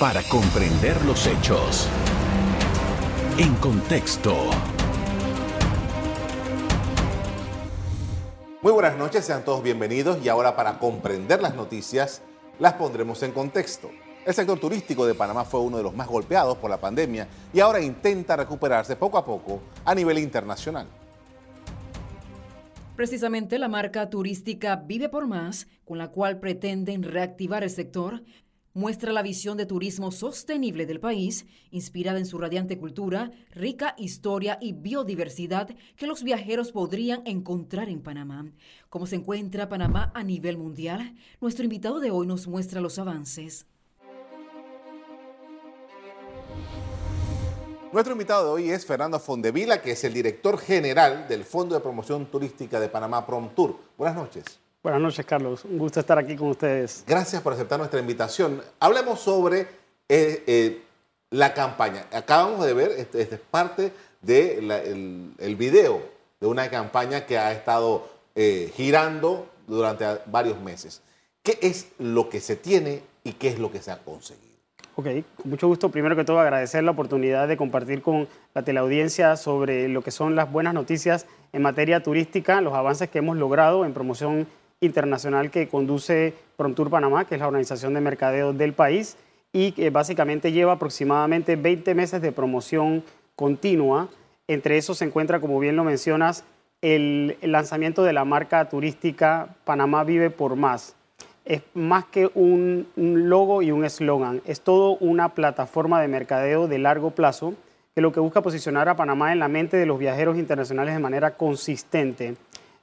[0.00, 1.86] para comprender los hechos.
[3.36, 4.34] En contexto.
[8.62, 12.22] Muy buenas noches, sean todos bienvenidos y ahora para comprender las noticias
[12.58, 13.90] las pondremos en contexto.
[14.24, 17.60] El sector turístico de Panamá fue uno de los más golpeados por la pandemia y
[17.60, 20.86] ahora intenta recuperarse poco a poco a nivel internacional.
[22.96, 28.22] Precisamente la marca turística Vive por Más, con la cual pretenden reactivar el sector,
[28.74, 34.58] muestra la visión de turismo sostenible del país, inspirada en su radiante cultura, rica historia
[34.60, 38.50] y biodiversidad que los viajeros podrían encontrar en Panamá.
[38.88, 41.14] ¿Cómo se encuentra Panamá a nivel mundial?
[41.40, 43.66] Nuestro invitado de hoy nos muestra los avances.
[47.92, 51.80] Nuestro invitado de hoy es Fernando Fondevila, que es el director general del Fondo de
[51.80, 53.80] Promoción Turística de Panamá PromTour.
[53.98, 54.59] Buenas noches.
[54.82, 55.66] Buenas noches, Carlos.
[55.66, 57.04] Un gusto estar aquí con ustedes.
[57.06, 58.62] Gracias por aceptar nuestra invitación.
[58.78, 59.60] Hablemos sobre
[60.08, 60.82] eh, eh,
[61.28, 62.06] la campaña.
[62.10, 63.92] Acabamos de ver, este, este es parte
[64.22, 66.00] del de el, video
[66.40, 71.02] de una campaña que ha estado eh, girando durante varios meses.
[71.42, 74.48] ¿Qué es lo que se tiene y qué es lo que se ha conseguido?
[74.96, 75.90] Ok, con mucho gusto.
[75.90, 80.36] Primero que todo, agradecer la oportunidad de compartir con la teleaudiencia sobre lo que son
[80.36, 84.46] las buenas noticias en materia turística, los avances que hemos logrado en promoción
[84.80, 89.16] internacional que conduce PromTour Panamá, que es la organización de mercadeo del país,
[89.52, 93.02] y que básicamente lleva aproximadamente 20 meses de promoción
[93.36, 94.08] continua.
[94.46, 96.44] Entre esos se encuentra, como bien lo mencionas,
[96.82, 100.94] el lanzamiento de la marca turística Panamá Vive por Más
[101.44, 106.78] es más que un, logo y un eslogan, es todo una plataforma de mercadeo de
[106.78, 107.54] largo plazo
[107.92, 111.00] que lo que busca posicionar a Panamá en la mente de los viajeros internacionales de
[111.00, 112.36] manera consistente.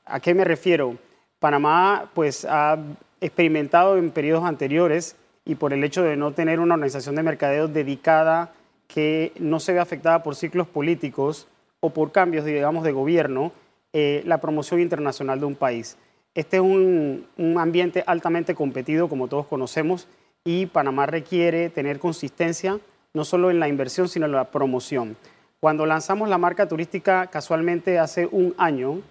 [0.06, 0.98] ¿A qué me refiero?
[1.40, 2.78] Panamá pues ha
[3.22, 7.68] experimentado en periodos anteriores y por el hecho de no tener una organización de mercadeo
[7.68, 8.52] dedicada
[8.88, 11.48] que no se ve afectada por ciclos políticos
[11.80, 13.52] o por cambios, digamos, de gobierno,
[13.94, 15.98] eh, la promoción internacional de un país.
[16.34, 17.26] Este es un,
[17.58, 20.08] ambiente altamente competido, como todos conocemos,
[20.44, 22.80] y Panamá requiere tener consistencia
[23.14, 25.18] no solo en la inversión, sino en la promoción.
[25.60, 29.02] Cuando lanzamos la marca turística casualmente hace un año,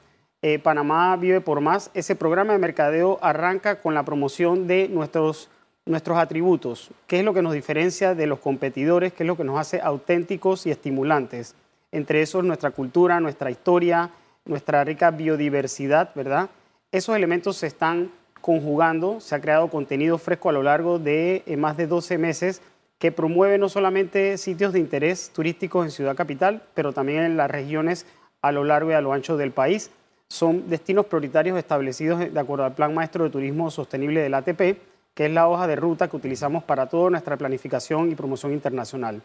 [0.46, 5.48] eh, Panamá Vive por Más, ese programa de mercadeo arranca con la promoción de nuestros,
[5.86, 9.42] nuestros atributos, qué es lo que nos diferencia de los competidores, qué es lo que
[9.42, 11.56] nos hace auténticos y estimulantes.
[11.90, 14.10] Entre esos nuestra cultura, nuestra historia,
[14.44, 16.48] nuestra rica biodiversidad, ¿verdad?
[16.92, 21.56] Esos elementos se están conjugando, se ha creado contenido fresco a lo largo de eh,
[21.56, 22.62] más de 12 meses
[23.00, 27.50] que promueve no solamente sitios de interés turísticos en Ciudad Capital, pero también en las
[27.50, 28.06] regiones
[28.42, 29.90] a lo largo y a lo ancho del país.
[30.28, 34.78] Son destinos prioritarios establecidos de acuerdo al Plan Maestro de Turismo Sostenible del ATP,
[35.14, 39.22] que es la hoja de ruta que utilizamos para toda nuestra planificación y promoción internacional.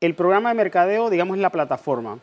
[0.00, 2.18] El programa de mercadeo, digamos, es la plataforma.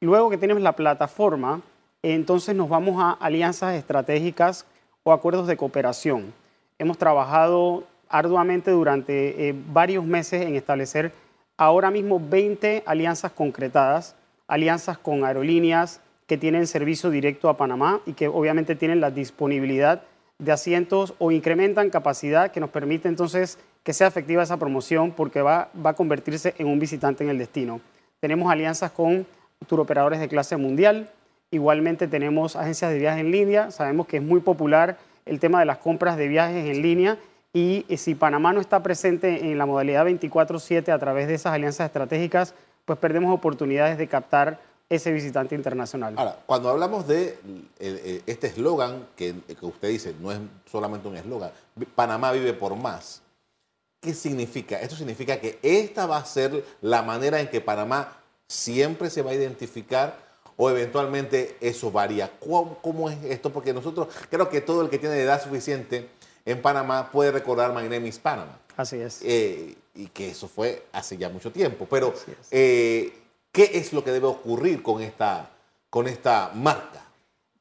[0.00, 1.60] Luego que tienes la plataforma,
[2.02, 4.64] entonces nos vamos a alianzas estratégicas
[5.02, 6.32] o acuerdos de cooperación.
[6.78, 11.12] Hemos trabajado arduamente durante eh, varios meses en establecer
[11.56, 14.14] ahora mismo 20 alianzas concretadas,
[14.46, 20.02] alianzas con aerolíneas que tienen servicio directo a Panamá y que obviamente tienen la disponibilidad
[20.38, 25.42] de asientos o incrementan capacidad que nos permite entonces que sea efectiva esa promoción porque
[25.42, 27.80] va, va a convertirse en un visitante en el destino.
[28.20, 29.26] Tenemos alianzas con
[29.66, 31.10] turoperadores de clase mundial,
[31.50, 33.70] Igualmente tenemos agencias de viajes en línea.
[33.70, 37.16] Sabemos que es muy popular el tema de las compras de viajes en línea
[37.54, 41.86] y si Panamá no está presente en la modalidad 24/7 a través de esas alianzas
[41.86, 46.14] estratégicas, pues perdemos oportunidades de captar ese visitante internacional.
[46.16, 47.38] Ahora, cuando hablamos de
[48.26, 50.38] este eslogan que, que, usted dice, no es
[50.70, 51.50] solamente un eslogan,
[51.94, 53.22] Panamá vive por más.
[54.00, 54.80] ¿Qué significa?
[54.80, 59.32] Esto significa que esta va a ser la manera en que Panamá siempre se va
[59.32, 62.30] a identificar o eventualmente eso varía.
[62.40, 63.50] ¿Cómo, es esto?
[63.52, 66.08] Porque nosotros creo que todo el que tiene edad suficiente
[66.44, 68.58] en Panamá puede recordar My Name is Panama.
[68.76, 69.20] Así es.
[69.22, 71.86] Eh, y que eso fue hace ya mucho tiempo.
[71.88, 72.12] Pero,
[72.50, 73.12] eh,
[73.52, 75.50] ¿qué es lo que debe ocurrir con esta,
[75.90, 77.02] con esta marca?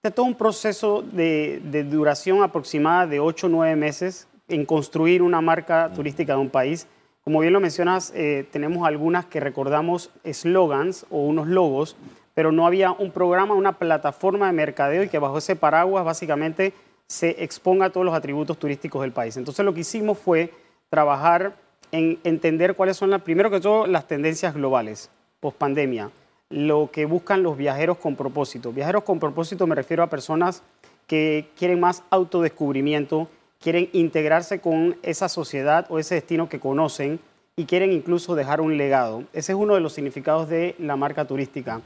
[0.03, 5.41] Es todo un proceso de, duración aproximada de 8 o 9 meses en construir una
[5.41, 6.87] marca turística de un país.
[7.23, 11.97] Como bien lo mencionas, eh, tenemos algunas que recordamos slogans o unos logos,
[12.33, 16.73] pero no había un programa, una plataforma de mercadeo y que bajo ese paraguas básicamente
[17.07, 19.35] se exponga todos los atributos turísticos del país.
[19.35, 20.53] Entonces lo que hicimos fue
[20.89, 21.55] trabajar
[21.91, 26.11] en entender cuáles son, las, primero que todo, las tendencias globales, post pandemia,
[26.49, 28.71] lo que buscan los viajeros con propósito.
[28.71, 30.63] Viajeros con propósito me refiero a personas
[31.07, 33.27] que quieren más autodescubrimiento,
[33.59, 37.19] quieren integrarse con esa sociedad o ese destino que conocen
[37.55, 39.23] y quieren incluso dejar un legado.
[39.33, 41.81] Ese es uno de los significados de la marca turística.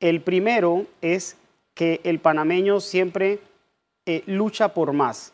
[0.00, 1.36] El primero es
[1.74, 3.40] que el panameño siempre
[4.06, 5.32] eh, lucha por más.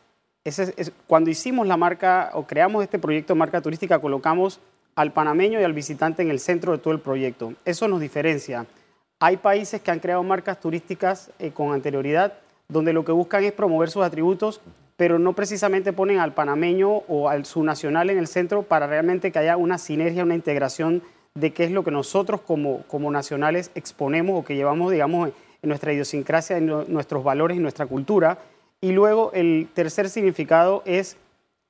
[1.07, 4.61] cuando hicimos la marca o creamos este proyecto de marca turística, colocamos
[4.99, 7.55] al panameño y al visitante en el centro de todo el proyecto.
[7.65, 8.67] Eso nos diferencia.
[9.21, 12.35] Hay países que han creado marcas turísticas eh, con anterioridad
[12.69, 14.61] donde lo que buscan es promover sus atributos,
[14.97, 19.31] pero no precisamente ponen al panameño o al su nacional en el centro para realmente
[19.31, 21.03] que haya una sinergia, una integración
[21.35, 25.31] de qué es lo que nosotros como, como nacionales exponemos o que llevamos, digamos,
[25.63, 28.39] en nuestra idiosincrasia, en nuestros valores y nuestra cultura.
[28.81, 31.17] Y luego el tercer significado es,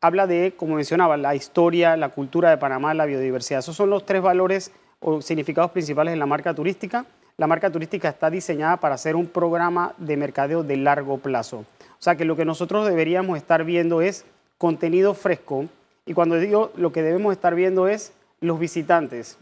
[0.00, 3.60] habla de, como mencionaba, la historia, la cultura de Panamá, la biodiversidad.
[3.60, 7.06] Esos son los tres valores o significados principales en la marca turística.
[7.36, 11.58] La marca turística está diseñada para hacer un programa de mercadeo de largo plazo.
[11.58, 14.24] O sea que lo que nosotros deberíamos estar viendo es
[14.56, 15.66] contenido fresco.
[16.06, 19.36] Y cuando digo lo que debemos estar viendo es los visitantes,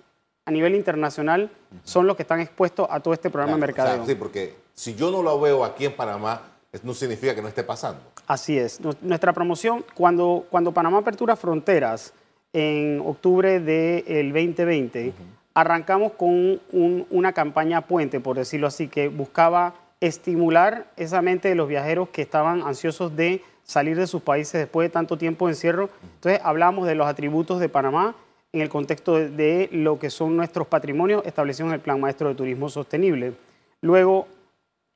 [0.47, 1.51] a nivel internacional
[1.85, 4.07] son los que están expuestos a todo este programa de mercadeo.
[4.07, 6.43] sí, porque si yo no lo veo aquí en Panamá,
[6.83, 8.01] no significa que no esté pasando.
[8.27, 8.81] Así es.
[9.03, 12.13] Nuestra promoción, cuando, cuando Panamá apertura fronteras
[12.53, 15.13] en octubre del 2020,
[15.55, 21.69] arrancamos con una campaña puente, por decirlo así, que buscaba estimular esa mente de los
[21.69, 25.89] viajeros que estaban ansiosos de salir de sus países después de tanto tiempo de encierro.
[26.15, 28.15] Entonces hablamos de los atributos de Panamá
[28.53, 32.35] en el contexto de, lo que son nuestros patrimonios establecidos en el Plan Maestro de
[32.35, 33.35] Turismo Sostenible.
[33.81, 34.29] Luego,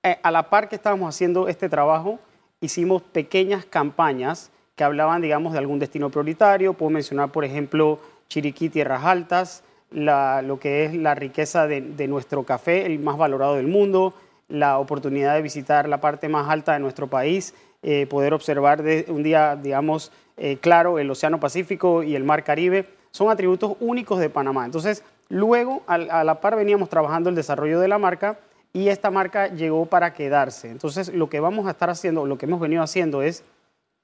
[0.02, 2.18] eh, a la par que estábamos haciendo este trabajo,
[2.60, 6.74] hicimos pequeñas campañas que hablaban, digamos, de algún destino prioritario.
[6.74, 7.98] Puedo mencionar, por ejemplo,
[8.28, 13.66] Chiriquí, Tierras Altas, lo que es la riqueza de, nuestro café, el más valorado del
[13.66, 14.14] mundo,
[14.48, 19.06] la oportunidad de visitar la parte más alta de nuestro país, eh, poder observar de
[19.08, 24.18] un día, digamos, eh, claro el Océano Pacífico y el Mar Caribe son atributos únicos
[24.20, 24.64] de Panamá.
[24.64, 28.38] Entonces, luego a, la par veníamos trabajando el desarrollo de la marca
[28.72, 30.70] y esta marca llegó para quedarse.
[30.70, 33.42] Entonces, lo que vamos a estar haciendo, lo que hemos venido haciendo es,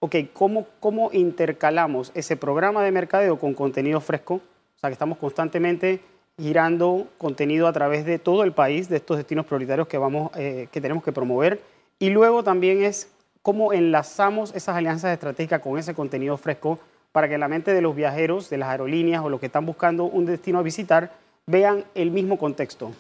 [0.00, 4.34] ok, ¿cómo, cómo intercalamos ese programa de mercadeo con contenido fresco?
[4.34, 6.00] O sea, que estamos constantemente
[6.38, 10.68] girando contenido a través de todo el país, de estos destinos prioritarios que, vamos, eh,
[10.70, 11.60] que tenemos que promover.
[11.98, 13.10] Y luego también es
[13.42, 16.78] cómo enlazamos esas alianzas estratégicas con ese contenido fresco
[17.12, 20.04] para que la mente de los viajeros, de las aerolíneas o los que están buscando
[20.04, 21.12] un destino a visitar,
[21.46, 22.92] vean el mismo contexto.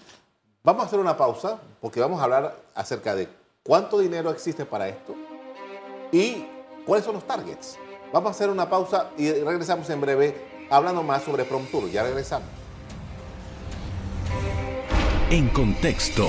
[0.66, 3.28] Vamos a hacer una pausa porque vamos a hablar acerca de
[3.62, 5.14] cuánto dinero existe para esto
[6.10, 6.44] y
[6.84, 7.78] cuáles son los targets.
[8.12, 11.88] Vamos a hacer una pausa y regresamos en breve hablando más sobre Promtour.
[11.88, 12.48] Ya regresamos.
[15.30, 16.26] En contexto.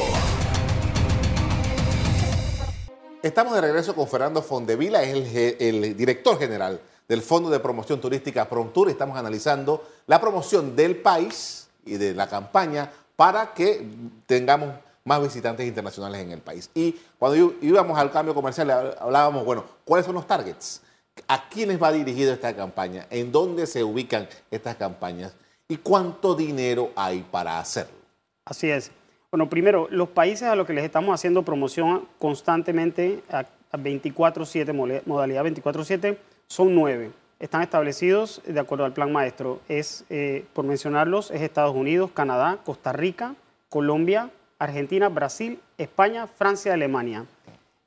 [3.24, 8.00] Estamos de regreso con Fernando Fondevila, es el, el director general del Fondo de Promoción
[8.00, 8.90] Turística PromTour.
[8.92, 13.86] Estamos analizando la promoción del país y de la campaña para que
[14.26, 14.74] tengamos
[15.04, 16.70] más visitantes internacionales en el país.
[16.74, 20.82] Y cuando íbamos al cambio comercial hablábamos, bueno, ¿cuáles son los targets?
[21.28, 23.08] ¿A quiénes va dirigida esta campaña?
[23.10, 25.34] ¿En dónde se ubican estas campañas?
[25.68, 27.98] ¿Y cuánto dinero hay para hacerlo?
[28.46, 28.92] Así es.
[29.32, 35.44] Bueno, primero, los países a los que les estamos haciendo promoción constantemente a 24-7, modalidad
[35.44, 36.18] 24-7,
[36.48, 37.12] son nueve.
[37.40, 39.62] Están establecidos de acuerdo al plan maestro.
[39.70, 43.36] Es, eh, por mencionarlos, es Estados Unidos, Canadá, Costa Rica,
[43.70, 47.26] Colombia, Argentina, Brasil, España, Francia, Alemania.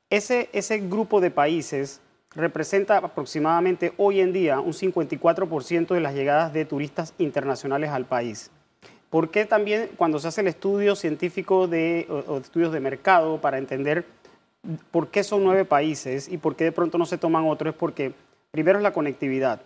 [0.09, 1.99] Ese, ese grupo de países
[2.33, 8.51] representa aproximadamente hoy en día un 54% de las llegadas de turistas internacionales al país.
[9.09, 13.57] ¿Por qué también cuando se hace el estudio científico de, o, estudios de mercado para
[13.57, 14.05] entender
[14.91, 17.73] por qué son nueve países y por qué de pronto no se toman otros?
[17.73, 18.13] Es porque
[18.51, 19.61] Primero es la conectividad.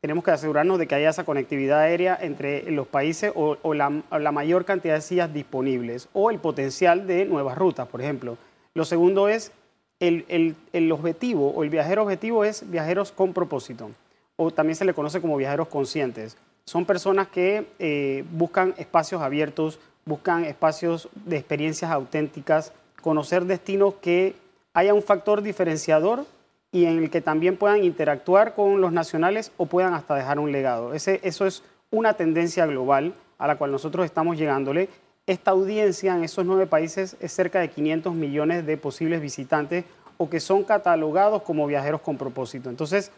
[0.00, 4.64] Tenemos que asegurarnos de que haya esa conectividad aérea entre los países o, la, mayor
[4.64, 8.38] cantidad de sillas disponibles o el potencial de nuevas rutas, por ejemplo.
[8.72, 9.50] Lo segundo es
[9.98, 10.56] el,
[10.92, 13.90] objetivo o el viajero objetivo es viajeros con propósito
[14.36, 16.38] o también se le conoce como viajeros conscientes.
[16.64, 22.72] Son personas que eh, buscan espacios abiertos, buscan espacios de experiencias auténticas,
[23.02, 24.36] conocer destinos que
[24.72, 26.24] haya un factor diferenciador
[26.72, 30.52] y en el que también puedan interactuar con los nacionales o puedan hasta dejar un
[30.52, 30.94] legado.
[30.94, 34.88] Ese, eso es una tendencia global a la cual nosotros estamos llegándole.
[35.26, 39.84] Esta audiencia en esos nueve países es cerca de 500 millones de posibles visitantes
[40.16, 42.68] o que son catalogados como viajeros con propósito.
[42.68, 43.10] Entonces,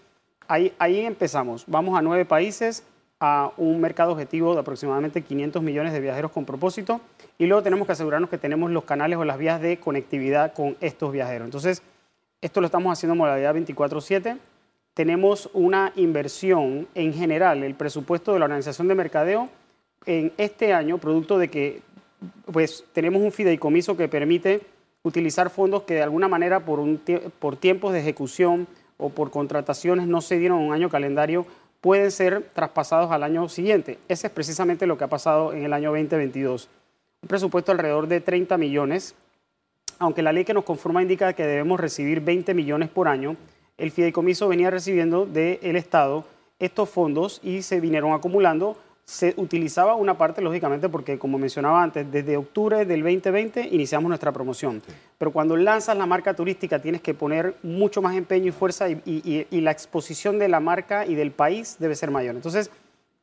[0.48, 1.64] ahí, ahí empezamos.
[1.66, 2.84] Vamos a nueve países,
[3.24, 7.00] a un mercado objetivo de aproximadamente 500 millones de viajeros con propósito
[7.38, 10.76] y luego tenemos que asegurarnos que tenemos los canales o las vías de conectividad con
[10.80, 11.44] estos viajeros.
[11.44, 11.82] Entonces,
[12.42, 14.36] esto lo estamos haciendo en modalidad 24/7
[14.94, 19.48] tenemos una inversión en general, el presupuesto de la Organización de Mercadeo
[20.04, 21.80] en este año, producto de que
[22.52, 24.60] pues, tenemos un fideicomiso que permite
[25.02, 26.80] utilizar fondos que de alguna manera por,
[27.38, 28.66] por tiempos de ejecución
[28.98, 31.46] o por contrataciones no se dieron un año calendario,
[31.80, 33.98] pueden ser traspasados al año siguiente.
[34.08, 36.68] Ese es precisamente lo que ha pasado en el año 2022.
[37.22, 39.14] Un presupuesto alrededor de 30 millones,
[40.02, 43.36] aunque la ley que nos conforma indica que debemos recibir 20 millones por año,
[43.78, 46.24] el fideicomiso venía recibiendo del Estado
[46.58, 52.10] estos fondos y se vinieron acumulando se utilizaba una parte, lógicamente, porque como mencionaba antes,
[52.10, 54.80] desde octubre del 2020 iniciamos nuestra promoción.
[55.18, 59.46] Pero cuando lanzas la marca turística tienes que poner mucho más empeño y fuerza y,
[59.50, 62.36] la exposición de la marca y del país debe ser mayor.
[62.36, 62.70] Entonces,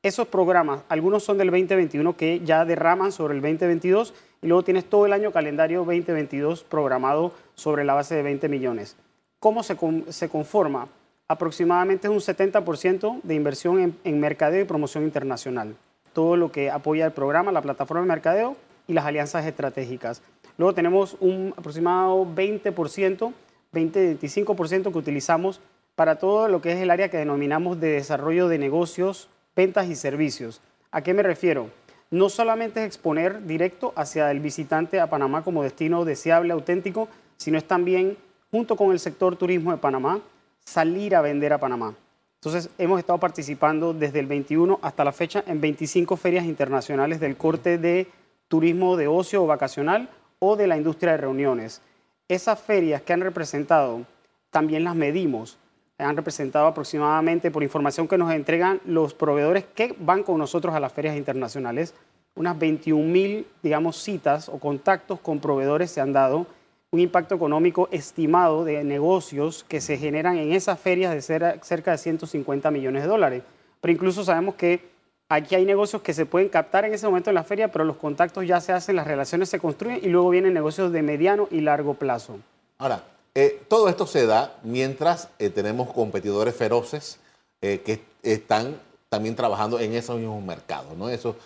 [0.03, 4.86] esos programas, algunos son del 2021 que ya derraman sobre el 2022 y luego tienes
[4.86, 8.96] todo el año calendario 2022 programado sobre la base de 20 millones.
[9.39, 9.77] ¿Cómo se,
[10.10, 10.88] se conforma?
[11.29, 15.75] aproximadamente es un 70% de inversión en, mercadeo y promoción internacional.
[16.12, 20.24] Todo lo que apoya el programa, la plataforma de mercadeo y las alianzas estratégicas.
[20.58, 23.31] Luego tenemos un aproximado 20%,
[23.72, 25.62] 20-25% que utilizamos
[25.96, 29.96] para todo lo que es el área que denominamos de desarrollo de negocios, ventas y
[29.96, 30.62] servicios.
[30.91, 31.69] ¿A qué me refiero?
[32.12, 37.58] No solamente es exponer directo hacia el visitante a Panamá como destino deseable, auténtico, sino
[37.58, 38.18] es también,
[38.51, 40.20] junto con el sector turismo de Panamá,
[40.66, 41.96] salir a vender a Panamá.
[42.36, 47.38] Entonces, hemos estado participando desde el 21 hasta la fecha en 25 ferias internacionales del
[47.38, 48.08] corte de
[48.48, 51.82] turismo de ocio o vacacional o de la industria de reuniones.
[52.28, 54.06] Esas ferias que han representado,
[54.51, 55.58] también las medimos.
[56.00, 60.79] Han representado aproximadamente, por información que nos entregan los proveedores que van con nosotros a
[60.79, 61.94] las ferias internacionales,
[62.36, 66.48] unas 21 mil, digamos, citas o contactos con proveedores se han dado
[66.91, 71.22] un impacto económico estimado de negocios que se generan en esas ferias de
[71.62, 73.44] cerca de 150 millones de dólares.
[73.79, 74.82] Pero incluso sabemos que
[75.27, 77.98] aquí hay negocios que se pueden captar en ese momento en la feria, pero los
[77.98, 81.62] contactos ya se hacen, las relaciones se construyen y luego vienen negocios de mediano y
[81.62, 82.39] largo plazo.
[82.79, 83.03] Ahora,
[83.41, 87.19] eh, todo esto se da mientras eh, tenemos competidores feroces
[87.62, 88.75] eh, que están
[89.08, 91.10] también trabajando en esos mismos mercados, ¿no?
[91.10, 91.38] esos,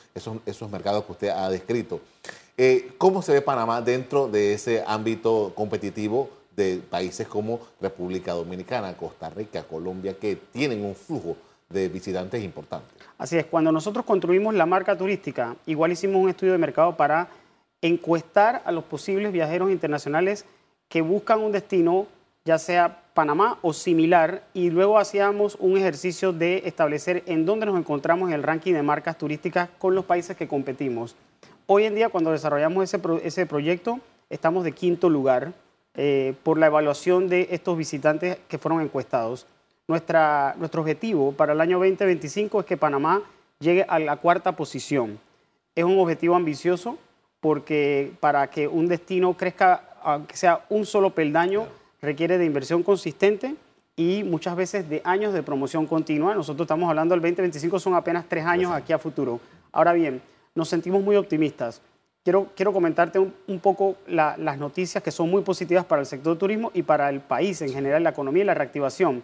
[0.72, 2.02] mercados que usted ha descrito.
[2.98, 9.30] ¿Cómo se ve Panamá dentro de ese ámbito competitivo de países como República Dominicana, Costa
[9.30, 11.38] Rica, Colombia, que tienen un flujo
[11.70, 12.88] de visitantes importante?
[13.20, 17.28] Así es, cuando nosotros construimos la marca turística, igual hicimos un estudio de mercado para
[17.84, 20.46] encuestar a los posibles viajeros internacionales
[20.94, 22.06] que buscan un destino,
[22.46, 27.80] ya sea Panamá o similar, y luego hacíamos un ejercicio de establecer en dónde nos
[27.80, 31.16] encontramos en el ranking de marcas turísticas con los países que competimos.
[31.66, 35.54] Hoy en día, cuando desarrollamos ese, ese proyecto, estamos de quinto lugar
[35.96, 39.48] eh, por la evaluación de estos visitantes que fueron encuestados.
[39.88, 43.24] Nuestra, nuestro objetivo para el año 2025 es que Panamá
[43.60, 45.18] llegue a la cuarta posición.
[45.74, 47.00] Es un objetivo ambicioso
[47.40, 51.68] porque para que un destino crezca, aunque sea un solo peldaño,
[52.02, 53.56] requiere de inversión consistente
[53.96, 56.36] y muchas veces de años de promoción continua.
[56.36, 59.40] Nosotros estamos hablando del 2025, son apenas tres años aquí a futuro.
[59.72, 60.22] Ahora bien,
[60.56, 61.82] nos sentimos muy optimistas.
[62.24, 66.72] Quiero, quiero comentarte un, poco las noticias que son muy positivas para el sector turismo
[66.74, 69.24] y para el país en general, la economía y la reactivación.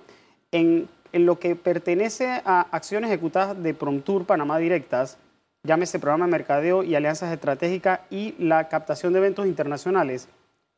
[0.51, 5.17] En, en lo que pertenece a acciones ejecutadas de Promtour Panamá Directas,
[5.63, 10.27] llámese programa de mercadeo y alianzas estratégicas y la captación de eventos internacionales,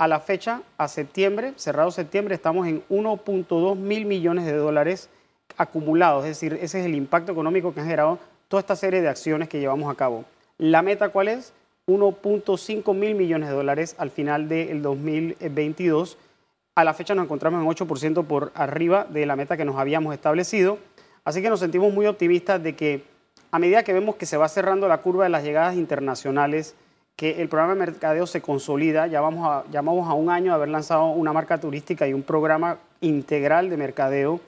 [0.02, 5.10] a la fecha, a septiembre, cerrado septiembre, estamos en 1.2 mil millones de dólares
[5.58, 8.18] acumulados, es decir, ese es el impacto económico que han generado
[8.48, 10.26] toda esta serie de acciones que llevamos a cabo.
[10.58, 11.54] La meta cuál es?
[11.86, 16.18] 1.5 mil millones de dólares al final del 2022.
[16.74, 20.16] A la fecha nos encontramos en 8% por arriba de la meta que nos habíamos
[20.16, 20.80] establecido.
[21.26, 23.04] Así que nos sentimos muy optimistas de que
[23.52, 26.74] a medida que vemos que se va cerrando la curva de las llegadas internacionales,
[27.22, 30.70] que el programa de mercadeo se consolida, ya vamos a, a un año de haber
[30.70, 34.40] lanzado una marca turística y un programa integral de mercadeo.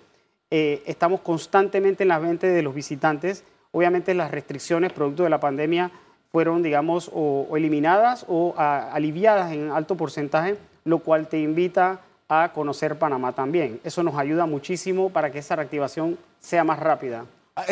[0.50, 3.44] Eh, estamos constantemente en la mente de los visitantes.
[3.74, 5.92] Obviamente las restricciones producto de la pandemia
[6.32, 12.98] fueron, digamos, o, eliminadas o aliviadas en alto porcentaje, lo cual te invita a conocer
[12.98, 13.82] Panamá también.
[13.84, 17.26] Eso nos ayuda muchísimo para que esa reactivación sea más rápida.
[17.56, 17.66] Ah,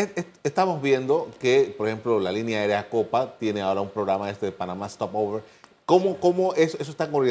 [0.44, 4.52] estamos viendo que, por ejemplo, la línea aérea Copa tiene ahora un programa este de
[4.52, 5.42] Panamá Stopover.
[5.88, 7.26] ¿Cómo, cómo eso, eso, está con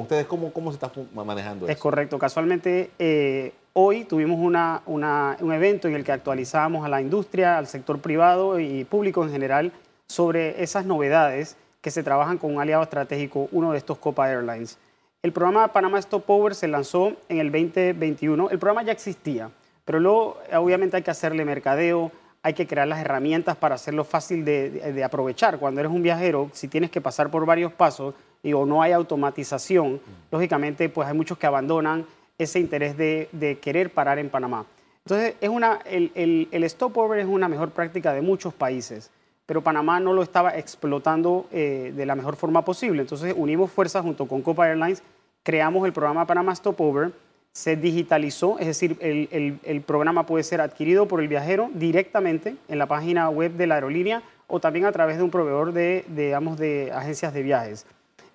[0.00, 0.26] ustedes?
[0.26, 1.72] ¿Cómo, cómo se está manejando eso?
[1.72, 2.18] Es correcto.
[2.18, 7.68] Casualmente, eh, hoy tuvimos una, un evento en el que actualizamos a la industria, al
[7.68, 9.72] sector privado y público en general
[10.06, 14.76] sobre esas novedades que se trabajan con un aliado estratégico, uno de estos Copa Airlines.
[15.22, 18.50] El programa Panama Stopover se lanzó en el 2021.
[18.50, 19.50] El programa ya existía,
[19.84, 22.10] Pero luego, obviamente, hay que hacerle mercadeo,
[22.42, 25.58] hay que crear las herramientas para hacerlo fácil de, aprovechar.
[25.58, 28.92] Cuando eres un viajero, si tienes que pasar por varios pasos y o no hay
[28.92, 30.00] automatización,
[30.30, 32.06] lógicamente, pues hay muchos que abandonan
[32.38, 34.66] ese interés de, querer parar en Panamá.
[35.04, 39.10] Entonces, es una, el, el, el stopover es una mejor práctica de muchos países
[39.46, 43.02] pero Panamá no lo estaba explotando eh, de la mejor forma posible.
[43.02, 45.02] Entonces unimos fuerzas junto con Copa Airlines,
[45.42, 47.12] creamos el programa Panamá Stopover,
[47.54, 52.86] se digitalizó, es decir, el, programa puede ser adquirido por el viajero directamente en la
[52.86, 56.90] página web de la aerolínea o también a través de un proveedor de, digamos, de
[56.92, 57.86] agencias de viajes.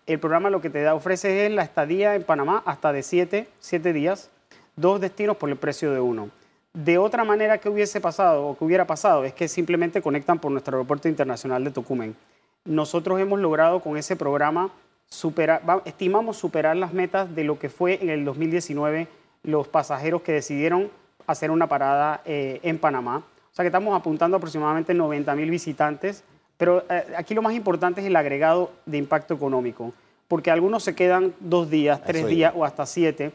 [0.06, 3.94] El programa lo que te da, ofrece es la estadía en Panamá hasta de 7
[3.94, 4.30] días,
[4.78, 6.30] dos destinos por el precio de uno.
[6.74, 10.52] De otra manera que hubiese pasado o que hubiera pasado es que simplemente conectan por
[10.52, 12.16] nuestro aeropuerto internacional de Tocumen.
[12.64, 14.72] Nosotros hemos logrado con ese programa
[15.10, 19.08] superar, estimamos superar las metas de lo que fue en el 2019
[19.44, 20.89] los pasajeros que decidieron
[21.25, 23.18] hacer una parada eh, en Panamá.
[23.18, 26.24] O sea que estamos apuntando aproximadamente 90 mil visitantes,
[26.58, 29.94] pero eh, aquí lo más importante es el agregado de impacto económico,
[30.28, 33.32] porque algunos se quedan dos días, tres días o hasta siete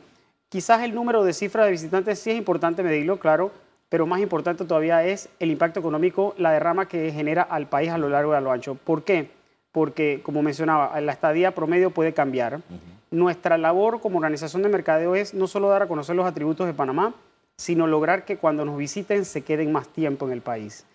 [0.54, 3.50] Quizás el número de cifras de visitantes sí es importante medirlo, claro,
[3.88, 7.98] pero más importante todavía es el impacto económico, la derrama que genera al país a
[7.98, 8.76] lo largo y a lo ancho.
[8.76, 9.30] ¿Por qué?
[9.74, 12.60] Porque, como mencionaba, la estadía promedio puede cambiar.
[13.10, 16.72] Nuestra labor como organización de mercadeo es no solo dar a conocer los atributos de
[16.72, 17.12] Panamá,
[17.58, 20.86] sino lograr que cuando nos visiten se queden más tiempo en el país.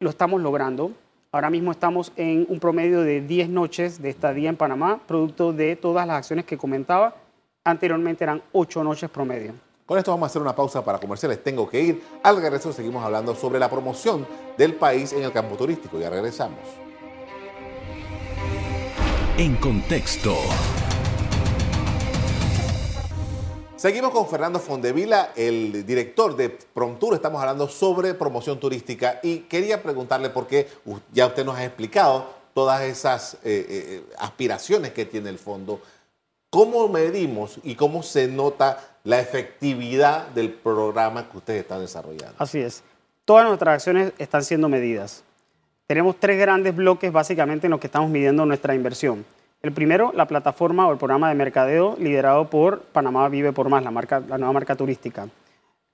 [0.00, 0.90] Lo estamos logrando.
[1.30, 5.76] Ahora mismo estamos en un promedio de 10 noches de estadía en Panamá, producto de
[5.76, 7.14] todas las acciones que comentaba
[7.66, 9.52] Anteriormente eran ocho noches promedio.
[9.84, 11.42] Con esto vamos a hacer una pausa para comerciales.
[11.42, 12.02] Tengo que ir.
[12.22, 14.24] Al regreso seguimos hablando sobre la promoción
[14.56, 15.98] del país en el campo turístico.
[15.98, 16.85] Ya regresamos.
[19.38, 20.34] En contexto.
[23.76, 27.14] Seguimos con Fernando Fondevila, el director de Promtour.
[27.14, 30.68] Estamos hablando sobre promoción turística y quería preguntarle por qué
[31.12, 35.80] ya usted nos ha explicado todas esas eh, eh, aspiraciones que tiene el fondo
[36.56, 42.34] ¿Cómo medimos y cómo se nota la efectividad del programa que ustedes están desarrollando?
[42.38, 42.82] Así es.
[43.26, 45.22] Todas nuestras acciones están siendo medidas.
[45.88, 49.24] Tenemos tres grandes bloques básicamente en los que estamos midiendo nuestra inversión.
[49.62, 53.84] El primero, la plataforma o el programa de mercadeo liderado por Panamá Vive por Más,
[53.84, 55.28] la, nueva marca turística.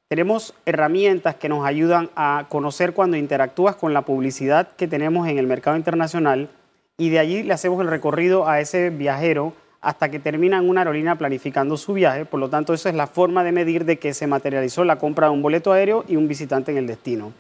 [0.09, 5.37] Tenemos herramientas que nos ayudan a conocer cuando interactúas con la publicidad que tenemos en
[5.37, 6.49] el mercado internacional
[6.97, 9.53] y de allí le hacemos el recorrido a ese viajero
[9.83, 12.25] hasta que termina en una aerolínea planificando su viaje.
[12.25, 15.27] Por lo tanto, esa es la forma de medir de que se materializó la compra
[15.27, 17.35] de un boleto aéreo y un visitante en el destino.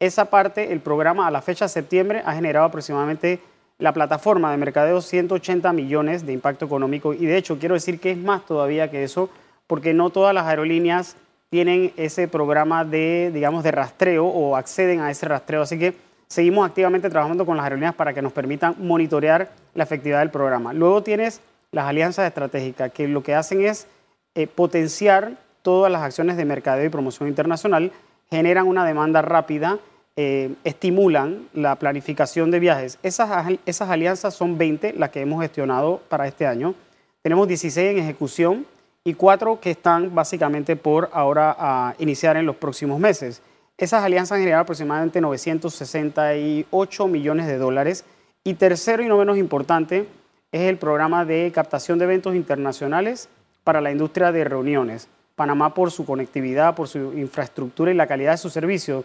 [0.00, 3.40] Esa parte, el programa a la fecha de septiembre ha generado aproximadamente
[3.78, 8.12] la plataforma de mercadeo 180 millones de impacto económico y de hecho quiero decir que
[8.12, 9.30] es más todavía que eso
[9.66, 11.16] porque no todas las aerolíneas
[11.50, 15.62] tienen ese programa de, digamos, de rastreo o acceden a ese rastreo.
[15.62, 15.94] Así que
[16.26, 20.72] seguimos activamente trabajando con las aerolíneas para que nos permitan monitorear la efectividad del programa.
[20.72, 21.40] Luego tienes
[21.72, 23.86] las alianzas estratégicas, que lo que hacen es
[24.34, 25.32] eh, potenciar
[25.62, 27.92] todas las acciones de mercadeo y promoción internacional,
[28.30, 29.78] generan una demanda rápida,
[30.16, 32.98] eh, estimulan la planificación de viajes.
[33.02, 36.74] Esas, esas alianzas son 20 las que hemos gestionado para este año.
[37.22, 38.66] Tenemos 16 en ejecución
[39.04, 43.42] y 4 que están básicamente por ahora a iniciar en los próximos meses.
[43.76, 48.04] Esas alianzas han generado aproximadamente 968 millones de dólares.
[48.44, 50.08] Y tercero y no menos importante,
[50.50, 53.28] es el programa de captación de eventos internacionales
[53.62, 55.08] para la industria de reuniones.
[55.38, 59.04] Panamá, por su conectividad, por su infraestructura y la calidad de su servicio,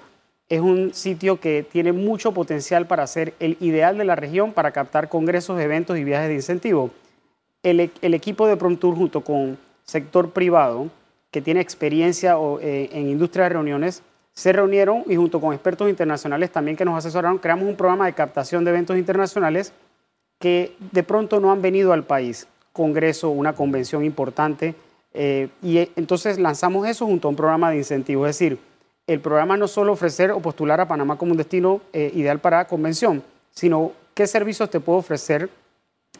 [0.49, 4.71] es un sitio que tiene mucho potencial para ser el ideal de la región para
[4.71, 6.89] captar congresos, eventos y viajes de incentivo.
[7.61, 10.89] El, e, equipo de PromTour junto con sector privado
[11.31, 16.51] que tiene experiencia eh, en industria de reuniones se reunieron y junto con expertos internacionales
[16.51, 19.71] también que nos asesoraron creamos un programa de captación de eventos internacionales
[20.39, 24.75] que de pronto no han venido al país, congreso, una convención importante,
[25.13, 28.29] eh, y eh, entonces lanzamos eso junto a un programa de incentivos.
[28.29, 28.59] Es decir,
[29.07, 32.65] el programa no solo ofrecer o postular a Panamá como un destino eh, ideal para
[32.65, 35.49] convención, sino qué servicios te puedo ofrecer,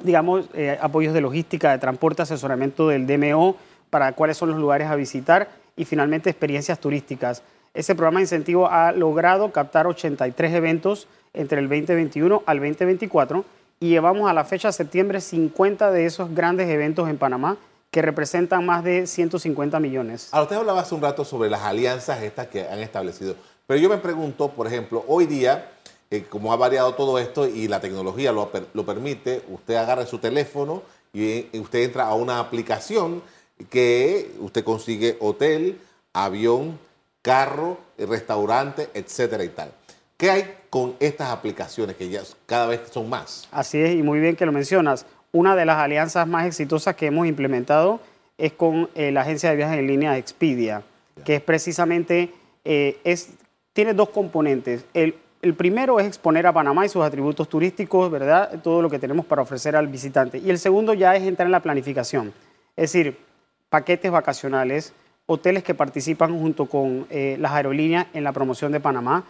[0.04, 0.50] digamos,
[0.82, 3.56] apoyos de logística, de transporte, asesoramiento del DMO,
[3.90, 7.44] para cuáles son los lugares a visitar y finalmente experiencias turísticas.
[7.74, 13.46] Ese programa de incentivo ha logrado captar 83 eventos entre el 2021 al 2024
[13.80, 17.58] y llevamos a la fecha de septiembre 50 de esos grandes eventos en Panamá
[17.94, 20.30] que representan más de 150 millones.
[20.32, 23.36] Ahora, usted hablaba hace un rato sobre las alianzas estas que han establecido,
[23.68, 25.70] pero yo me pregunto, por ejemplo, hoy día,
[26.10, 30.18] eh, como ha variado todo esto y la tecnología lo, lo permite, usted agarra su
[30.18, 30.82] teléfono
[31.14, 33.22] y usted entra a una aplicación
[33.70, 35.80] que usted consigue hotel,
[36.14, 36.80] avión
[37.22, 39.72] carro, restaurante, etcétera y tal.
[40.18, 43.48] ¿Qué hay con estas aplicaciones que ya cada vez son más?
[43.52, 45.06] Así es, y muy bien que lo mencionas.
[45.36, 48.00] Una de las alianzas más exitosas que hemos implementado
[48.38, 50.84] es con eh, la agencia de viajes en línea Expedia,
[51.26, 52.32] que es precisamente,
[52.64, 53.30] eh, es,
[53.74, 54.86] tiene dos componentes.
[54.94, 58.62] El, el, primero es exponer a Panamá y sus atributos turísticos, ¿verdad?
[58.62, 60.38] Todo lo que tenemos para ofrecer al visitante.
[60.38, 62.32] Y el segundo ya es entrar en la planificación.
[62.76, 63.18] Es decir,
[63.70, 64.94] paquetes vacacionales,
[65.26, 69.24] hoteles que participan junto con eh, las aerolíneas en la promoción de Panamá,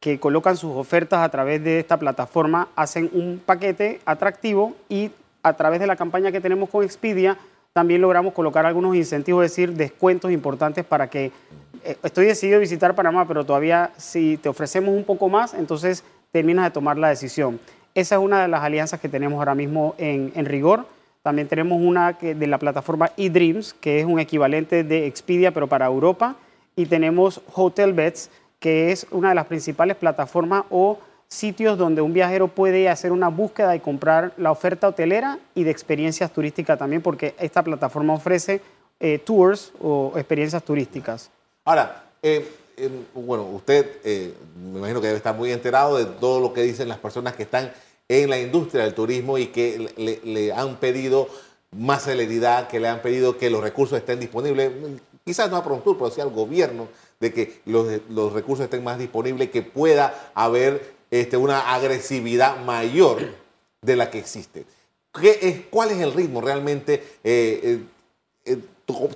[0.00, 5.10] que colocan sus ofertas a través de esta plataforma, hacen un paquete atractivo y
[5.42, 7.36] a través de la campaña que tenemos con Expedia
[7.72, 11.30] también logramos colocar algunos incentivos, es decir, descuentos importantes para que
[11.84, 16.04] eh, estoy decidido a visitar Panamá, pero todavía si te ofrecemos un poco más, entonces
[16.32, 17.60] terminas de tomar la decisión.
[17.94, 20.86] Esa es una de las alianzas que tenemos ahora mismo en, en rigor.
[21.22, 25.86] También tenemos una de la plataforma eDreams, que es un equivalente de Expedia, pero para
[25.86, 26.36] Europa.
[26.76, 30.98] Y tenemos HotelBets, que es una de las principales plataformas o
[31.30, 35.70] sitios donde un viajero puede hacer una búsqueda y comprar la oferta hotelera y de
[35.70, 38.60] experiencias turísticas también, porque esta plataforma ofrece
[38.98, 41.30] eh, tours o experiencias turísticas.
[41.64, 46.52] Ahora, eh, eh, bueno, usted me imagino que debe estar muy enterado de todo lo
[46.52, 47.72] que dicen las personas que están
[48.08, 51.28] en la industria del turismo y que le, han pedido
[51.70, 54.72] más celeridad, que le han pedido que los recursos estén disponibles,
[55.24, 56.88] quizás no a Prontur, pero sí al gobierno,
[57.20, 63.22] de que los, los recursos estén más disponibles, que pueda haber este, una agresividad mayor
[63.82, 64.64] de la que existe.
[65.18, 66.94] ¿Qué es, ¿Cuál es el ritmo realmente,
[67.24, 67.82] eh, eh,
[68.44, 68.58] eh,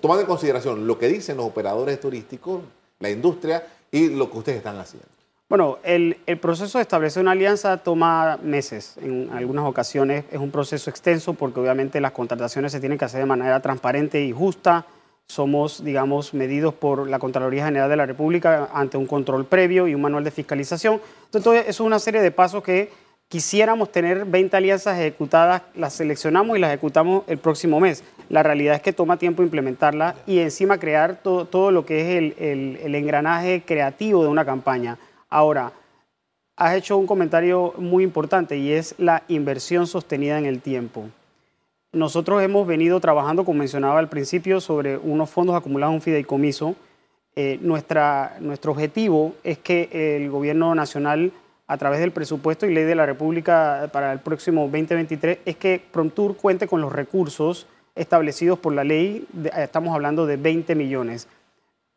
[0.00, 2.62] tomando en consideración lo que dicen los operadores turísticos,
[2.98, 5.06] la industria y lo que ustedes están haciendo?
[5.48, 8.96] Bueno, el, proceso de establecer una alianza toma meses.
[9.00, 13.20] En algunas ocasiones es un proceso extenso porque obviamente las contrataciones se tienen que hacer
[13.20, 14.86] de manera transparente y justa.
[15.28, 19.94] Somos, digamos, medidos por la Contraloría General de la República ante un control previo y
[19.94, 21.00] un manual de fiscalización.
[21.32, 22.90] Entonces, eso es una serie de pasos que
[23.28, 28.04] quisiéramos tener 20 alianzas ejecutadas, las seleccionamos y las ejecutamos el próximo mes.
[28.28, 32.16] La realidad es que toma tiempo implementarla y encima crear todo, todo lo que es
[32.16, 34.98] el, el, el engranaje creativo de una campaña.
[35.30, 35.72] Ahora,
[36.56, 41.08] has hecho un comentario muy importante y es la inversión sostenida en el tiempo.
[41.94, 46.74] Nosotros hemos venido trabajando, como mencionaba al principio, sobre unos fondos acumulados en un fideicomiso.
[47.36, 51.32] Eh, nuestra, nuestro objetivo es que el gobierno nacional,
[51.66, 55.80] a través del presupuesto y ley de la República para el próximo 2023, es que
[55.90, 59.26] Prontur cuente con los recursos establecidos por la ley.
[59.56, 61.28] estamos hablando de 20 millones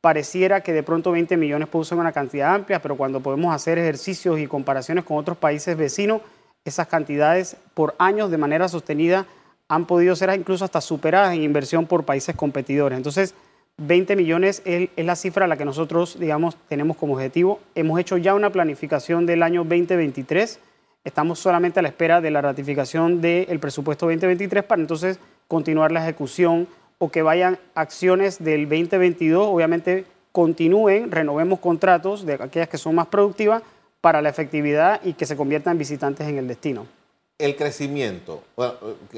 [0.01, 3.77] pareciera que de pronto 20 millones puede ser una cantidad amplia, pero cuando podemos hacer
[3.77, 6.21] ejercicios y comparaciones con otros países vecinos,
[6.63, 9.25] esas cantidades por años de manera sostenida
[9.69, 12.97] han podido ser incluso hasta superadas en inversión por países competidores.
[12.97, 13.35] Entonces,
[13.77, 17.59] 20 millones es, la cifra a la que nosotros, digamos, tenemos como objetivo.
[17.75, 20.59] Hemos hecho ya una planificación del año 2023.
[21.03, 26.01] Estamos solamente a la espera de la ratificación del presupuesto 2023 para entonces continuar la
[26.01, 32.95] ejecución o que vayan acciones del 2022, obviamente continúen, renovemos contratos de aquellas que son
[32.95, 33.61] más productivas
[34.01, 36.87] para la efectividad y que se conviertan visitantes en el destino.
[37.37, 38.73] El crecimiento, bueno,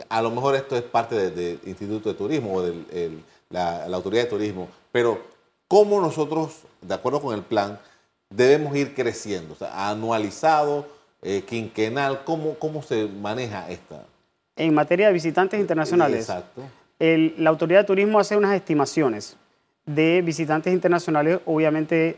[0.10, 3.17] a lo mejor esto es parte del Instituto de Turismo o de
[3.49, 5.21] la, Autoridad de Turismo, pero
[5.67, 7.79] ¿cómo nosotros, de acuerdo con el plan,
[8.29, 9.53] debemos ir creciendo?
[9.53, 10.86] O sea, anualizado,
[11.21, 14.05] eh, quinquenal, ¿cómo, ¿cómo se maneja esta?
[14.58, 16.19] En materia de visitantes internacionales.
[16.19, 16.63] Exacto
[16.99, 19.38] la Autoridad de Turismo hace unas estimaciones
[19.95, 21.39] de visitantes internacionales.
[21.45, 22.17] Obviamente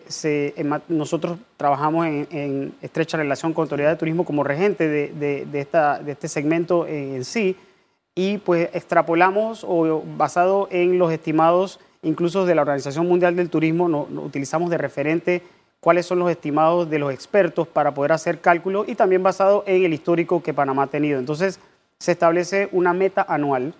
[0.90, 5.68] nosotros trabajamos en, estrecha relación con Autoridad de Turismo como regente de,
[6.08, 7.56] este segmento en, sí
[8.14, 13.88] y pues extrapolamos o basado en los estimados incluso de la Organización Mundial del Turismo,
[13.88, 15.42] no, utilizamos de referente
[15.80, 19.86] cuáles son los estimados de los expertos para poder hacer cálculos y también basado en
[19.86, 21.20] el histórico que Panamá ha tenido.
[21.20, 21.60] Entonces
[22.00, 23.74] se establece una meta anual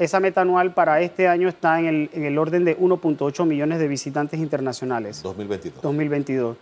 [0.00, 4.40] esa meta anual para este año está en el, orden de 1.8 millones de visitantes
[4.40, 5.22] internacionales.
[5.22, 5.82] 2022.
[5.82, 6.56] 2022.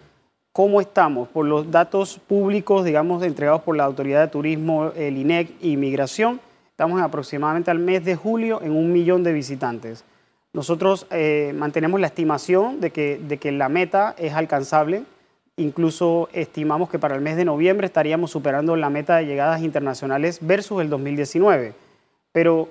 [0.53, 1.29] ¿Cómo estamos?
[1.29, 6.41] Por los datos públicos, digamos, entregados por la Autoridad de Turismo, el INEC y Migración,
[6.69, 10.05] estamos aproximadamente al mes de julio en un millón de visitantes.
[10.53, 15.05] Nosotros eh, mantenemos la estimación de que, de que la meta es alcanzable.
[15.57, 20.41] Incluso estimamos que para el mes de noviembre estaríamos superando la meta de llegadas internacionales
[20.41, 21.75] versus el 2019.
[22.33, 22.69] Pero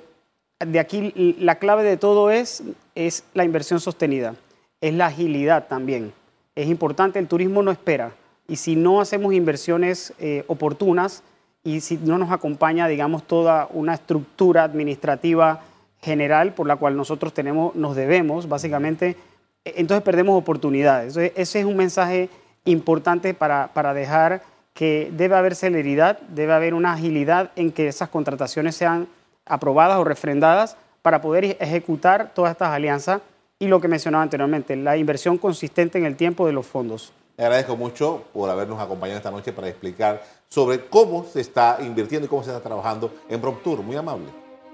[0.60, 2.63] de aquí la clave de todo es,
[2.96, 4.36] es la inversión sostenida,
[4.82, 6.13] es la agilidad también.
[6.56, 8.12] Es importante, el turismo no espera.
[8.48, 11.22] Y si no hacemos inversiones eh, oportunas
[11.63, 15.62] y si no nos acompaña, digamos, toda una estructura administrativa
[16.02, 19.17] general por la cual nosotros tenemos, nos debemos, básicamente,
[19.65, 21.17] entonces perdemos oportunidades.
[21.17, 22.30] ese es un mensaje
[22.65, 24.41] importante para, para dejar
[24.74, 29.08] que debe haber celeridad, debe haber una agilidad en que esas contrataciones sean
[29.49, 33.21] aprobadas o refrendadas para poder ejecutar todas estas alianzas
[33.60, 37.13] y lo que mencionaba anteriormente, la inversión consistente en el tiempo de los fondos.
[37.38, 42.25] Le agradezco mucho por habernos acompañado esta noche para explicar sobre cómo se está invirtiendo
[42.25, 43.83] y cómo se está trabajando en PropTour.
[43.83, 44.25] Muy amable.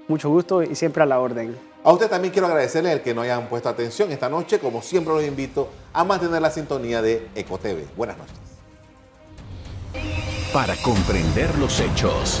[0.08, 1.56] Mucho gusto y siempre a la orden.
[1.82, 4.58] A usted también quiero agradecerle el que no hayan puesto atención esta noche.
[4.58, 7.94] Como siempre los invito a mantener la sintonía de EcoTV.
[7.96, 8.34] Buenas noches.
[10.52, 12.40] Para comprender los hechos.